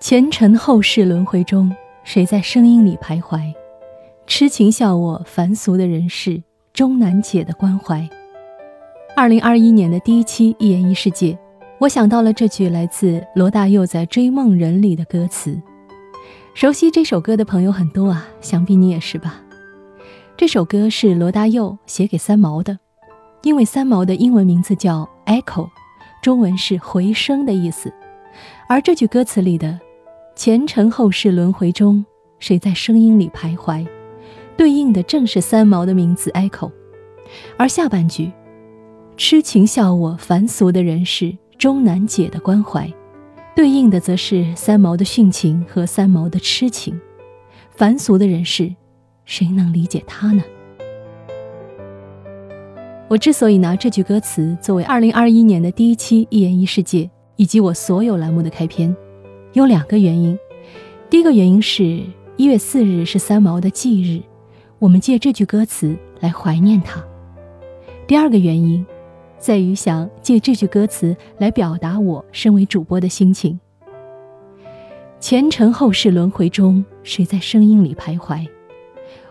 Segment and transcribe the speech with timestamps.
[0.00, 1.70] 前尘后世轮回中，
[2.04, 3.52] 谁在声音里徘徊？
[4.26, 6.42] 痴情笑我凡俗的人世，
[6.72, 8.08] 终难解的关怀。
[9.14, 11.32] 二零二一年的第一期《一言一世界》，
[11.78, 15.60] 我想到了这句来自罗大佑在《追梦人》里的歌词。
[16.54, 19.42] 熟悉这首歌的朋友很多啊，想必你也是吧？
[20.34, 22.78] 这首歌是罗大佑写给三毛的，
[23.42, 25.68] 因为三毛的英文名字叫 Echo，
[26.22, 27.92] 中文是回声的意思，
[28.66, 29.78] 而这句歌词里的。
[30.42, 32.02] 前尘后世轮回中，
[32.38, 33.86] 谁在声音里徘徊？
[34.56, 36.72] 对应的正是三毛的名字 Echo，
[37.58, 38.32] 而下半句，
[39.18, 42.90] 痴情笑我凡俗的人世终难解的关怀，
[43.54, 46.98] 对应的则是三毛的殉情和三毛的痴情。
[47.72, 48.74] 凡俗的人世，
[49.26, 50.42] 谁能理解他呢？
[53.08, 57.02] 我之所以拿这句歌词作为二零二一年的第一期《一言一世界》
[57.36, 58.96] 以及我所有栏目的开篇。
[59.52, 60.38] 有两个原因，
[61.08, 62.04] 第一个原因是
[62.36, 64.22] 一月四日是三毛的忌日，
[64.78, 67.00] 我们借这句歌词来怀念他；
[68.06, 68.86] 第二个原因，
[69.38, 73.58] 在于想借这句歌词来表达我身为主播的心情。
[75.18, 78.46] 前尘后世轮回中，谁在声音里徘徊？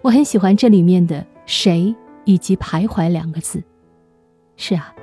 [0.00, 3.62] 我很喜欢这里面的“谁”以及“徘徊”两个字。
[4.56, 4.94] 是啊，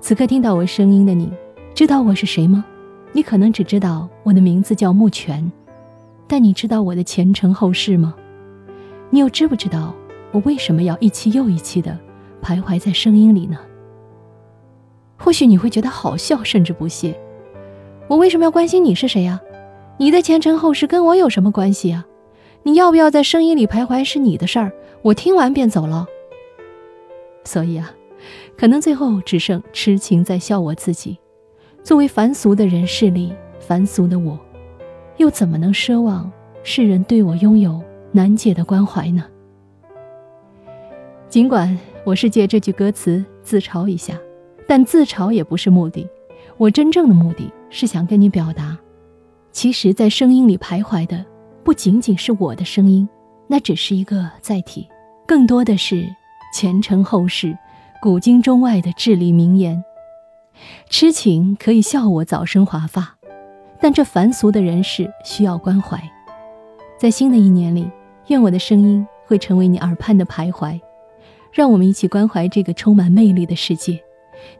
[0.00, 1.30] 此刻听到我声音的你，
[1.74, 2.64] 知道我是谁吗？
[3.12, 5.50] 你可能只知道我的名字叫木泉，
[6.26, 8.14] 但你知道我的前尘后世吗？
[9.10, 9.94] 你又知不知道
[10.30, 11.98] 我为什么要一期又一期的
[12.42, 13.58] 徘徊在声音里呢？
[15.18, 17.14] 或许你会觉得好笑，甚至不屑。
[18.08, 19.40] 我为什么要关心你是谁呀？
[19.98, 22.04] 你的前尘后世跟我有什么关系呀？
[22.62, 26.06] 你要不要在声音里徘徊是你的事儿，我听完便走了。
[27.44, 27.92] 所以啊，
[28.56, 31.18] 可能最后只剩痴情在笑我自己。
[31.82, 34.38] 作为凡俗的人世里凡俗的我，
[35.16, 36.30] 又怎么能奢望
[36.62, 39.24] 世人对我拥有难解的关怀呢？
[41.28, 44.16] 尽管我是借这句歌词自嘲一下，
[44.68, 46.08] 但自嘲也不是目的。
[46.56, 48.78] 我真正的目的是想跟你表达，
[49.50, 51.24] 其实，在声音里徘徊的
[51.64, 53.08] 不仅仅是我的声音，
[53.48, 54.86] 那只是一个载体，
[55.26, 56.06] 更多的是
[56.54, 57.58] 前尘后世、
[58.00, 59.82] 古今中外的至理名言。
[60.88, 63.16] 痴情可以笑我早生华发，
[63.80, 66.02] 但这凡俗的人世需要关怀。
[66.98, 67.90] 在新的一年里，
[68.28, 70.80] 愿我的声音会成为你耳畔的徘徊，
[71.52, 74.00] 让我们一起关怀这个充满魅力的世界。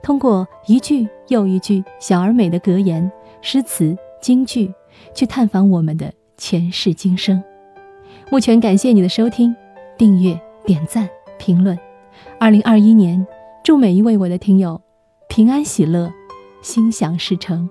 [0.02, 3.10] 通过一句又一句小而美的格言、
[3.40, 4.72] 诗词、京剧，
[5.14, 7.42] 去探访我们的前世今生。
[8.30, 9.54] 目前感谢你的收听、
[9.96, 11.08] 订阅、点赞、
[11.38, 11.78] 评论。
[12.38, 13.24] 二零二一年，
[13.62, 14.80] 祝每一位我的听友。
[15.34, 16.12] 平安喜乐，
[16.60, 17.66] 心想事成。